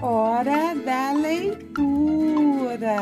Hora 0.00 0.76
da 0.76 1.10
leitura. 1.12 2.96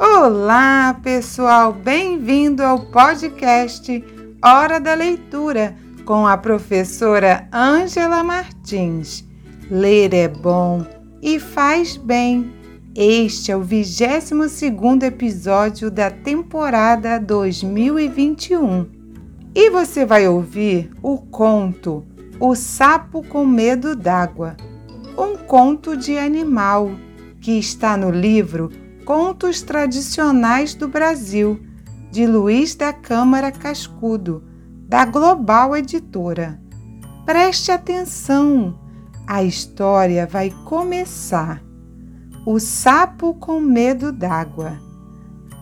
Olá, 0.00 0.98
pessoal, 1.00 1.72
bem-vindo 1.72 2.60
ao 2.60 2.80
podcast 2.86 4.04
Hora 4.44 4.80
da 4.80 4.94
Leitura 4.94 5.76
com 6.04 6.26
a 6.26 6.36
professora 6.36 7.46
Ângela 7.52 8.24
Martins. 8.24 9.24
Ler 9.70 10.12
é 10.12 10.26
bom 10.26 10.84
e 11.22 11.38
faz 11.38 11.96
bem. 11.96 12.52
Este 12.92 13.52
é 13.52 13.56
o 13.56 13.62
22 13.62 15.04
episódio 15.04 15.88
da 15.88 16.10
temporada 16.10 17.20
2021. 17.20 18.86
E 19.54 19.70
você 19.70 20.04
vai 20.04 20.26
ouvir 20.26 20.90
o 21.00 21.16
conto 21.16 22.04
O 22.40 22.56
Sapo 22.56 23.22
com 23.22 23.46
Medo 23.46 23.94
d'Água, 23.94 24.56
um 25.16 25.36
conto 25.36 25.96
de 25.96 26.18
animal 26.18 26.90
que 27.40 27.58
está 27.58 27.96
no 27.96 28.10
livro 28.10 28.70
Contos 29.04 29.62
Tradicionais 29.62 30.74
do 30.74 30.88
Brasil, 30.88 31.60
de 32.10 32.26
Luiz 32.26 32.74
da 32.74 32.92
Câmara 32.92 33.52
Cascudo, 33.52 34.42
da 34.88 35.04
Global 35.04 35.76
Editora. 35.76 36.60
Preste 37.24 37.70
atenção, 37.70 38.78
a 39.26 39.42
história 39.42 40.26
vai 40.26 40.50
começar. 40.64 41.62
O 42.46 42.58
sapo 42.58 43.34
com 43.34 43.60
medo 43.60 44.12
d'água. 44.12 44.78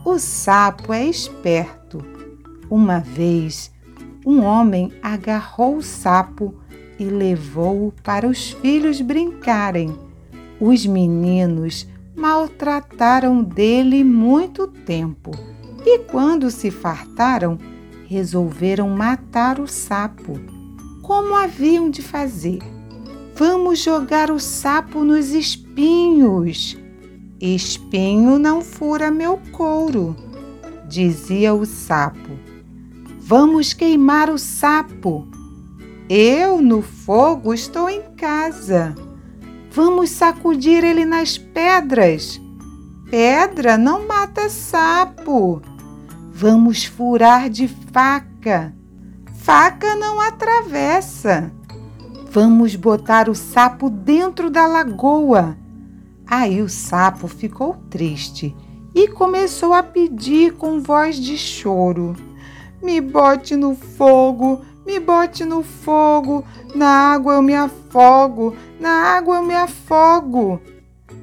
O 0.05 0.19
sapo 0.19 0.93
é 0.93 1.05
esperto. 1.05 2.05
Uma 2.71 3.01
vez, 3.01 3.71
um 4.27 4.43
homem 4.43 4.93
agarrou 5.03 5.77
o 5.77 5.83
sapo 5.83 6.55
e 6.99 7.05
levou-o 7.05 7.93
para 8.03 8.27
os 8.27 8.53
filhos 8.53 9.01
brincarem. 9.01 9.95
Os 10.61 10.87
meninos 10.87 11.89
maltrataram 12.15 13.43
dele 13.43 14.05
muito 14.05 14.67
tempo 14.67 15.31
e, 15.85 15.99
quando 16.01 16.51
se 16.51 16.71
fartaram, 16.71 17.59
resolveram 18.07 18.89
matar 18.91 19.59
o 19.59 19.67
sapo. 19.67 20.39
Como 21.03 21.35
haviam 21.35 21.91
de 21.91 22.03
fazer? 22.03 22.59
Vamos 23.35 23.81
jogar 23.81 24.31
o 24.31 24.39
sapo 24.39 25.03
nos 25.03 25.31
espinhos. 25.31 26.79
Espinho 27.41 28.39
não 28.39 28.61
fura 28.61 29.11
meu 29.11 29.41
couro, 29.51 30.15
dizia 30.89 31.53
o 31.53 31.67
sapo. 31.67 32.39
Vamos 33.19 33.73
queimar 33.73 34.31
o 34.31 34.39
sapo. 34.39 35.27
Eu, 36.15 36.61
no 36.61 36.83
fogo, 36.83 37.55
estou 37.55 37.89
em 37.89 38.03
casa. 38.19 38.95
Vamos 39.71 40.11
sacudir 40.11 40.85
ele 40.85 41.07
nas 41.07 41.39
pedras. 41.39 42.39
Pedra 43.11 43.79
não 43.79 44.07
mata 44.07 44.51
sapo. 44.51 45.63
Vamos 46.31 46.85
furar 46.85 47.49
de 47.49 47.67
faca. 47.67 48.77
Faca 49.37 49.97
não 49.97 50.21
atravessa. 50.21 51.51
Vamos 52.31 52.77
botar 52.77 53.31
o 53.31 53.35
sapo 53.35 53.89
dentro 53.89 54.51
da 54.51 54.67
lagoa. 54.67 55.57
Aí 56.27 56.61
o 56.61 56.69
sapo 56.69 57.27
ficou 57.27 57.79
triste 57.89 58.55
e 58.95 59.09
começou 59.09 59.73
a 59.73 59.83
pedir 59.83 60.53
com 60.59 60.79
voz 60.79 61.17
de 61.17 61.39
choro. 61.39 62.15
Me 62.83 63.01
bote 63.01 63.57
no 63.57 63.75
fogo, 63.75 64.61
me 64.93 65.01
bote 65.01 65.43
no 65.43 65.63
fogo, 65.63 66.45
na 66.75 67.15
água 67.15 67.35
eu 67.35 67.43
me 67.43 67.55
afogo, 67.55 68.55
na 68.79 68.91
água 69.17 69.37
eu 69.37 69.43
me 69.43 69.55
afogo. 69.55 70.61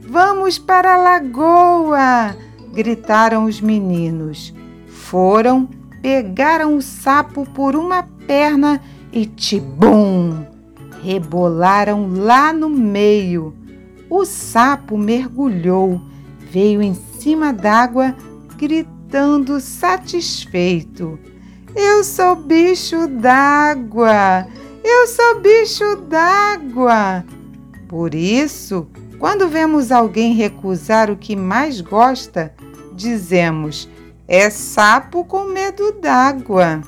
Vamos 0.08 0.58
para 0.58 0.96
a 0.96 0.98
lagoa! 0.98 2.36
gritaram 2.74 3.46
os 3.46 3.62
meninos. 3.62 4.56
Foram, 4.88 5.70
pegaram 6.02 6.76
o 6.76 6.82
sapo 6.82 7.46
por 7.52 7.76
uma 7.76 8.02
perna 8.26 8.82
e 9.14 9.28
tibum! 9.28 10.44
Rebolaram 11.04 12.10
lá 12.12 12.52
no 12.52 12.70
meio. 12.70 13.54
O 14.10 14.26
sapo 14.26 14.98
mergulhou, 14.98 16.02
veio 16.40 16.82
em 16.82 16.96
cima 16.96 17.54
d'água, 17.54 18.16
gritando 18.58 19.60
satisfeito. 19.60 21.20
Eu 21.76 22.04
sou 22.04 22.36
bicho 22.36 23.08
d'água! 23.08 24.48
Eu 24.84 25.08
sou 25.08 25.40
bicho 25.40 25.96
d'água! 26.08 27.24
Por 27.88 28.16
isso, 28.16 28.88
quando 29.20 29.48
vemos 29.48 29.92
alguém 29.92 30.34
recusar 30.34 31.12
o 31.12 31.18
que 31.18 31.36
mais 31.36 31.80
gosta, 31.82 32.54
dizemos: 32.94 33.88
é 34.28 34.50
sapo 34.50 35.24
com 35.24 35.46
medo 35.46 35.92
d'água. 35.94 36.82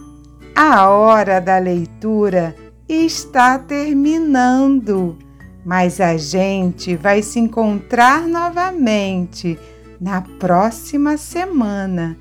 A 0.55 0.89
hora 0.89 1.39
da 1.39 1.57
leitura 1.57 2.55
está 2.89 3.59
terminando, 3.59 5.17
mas 5.63 6.01
a 6.01 6.17
gente 6.17 6.95
vai 6.95 7.21
se 7.21 7.39
encontrar 7.39 8.27
novamente 8.27 9.59
na 9.99 10.21
próxima 10.21 11.17
semana. 11.17 12.17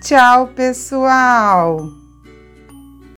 Tchau, 0.00 0.48
pessoal! 0.48 1.99